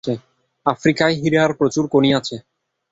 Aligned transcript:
আফ্রিকায় 0.65 1.15
হীরার 1.15 1.51
প্রচুর 1.53 1.85
খনি 1.87 2.09
আছে। 2.13 2.35